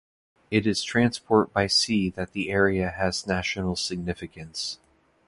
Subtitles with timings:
[0.49, 4.79] It is transport by sea that the area has national significance.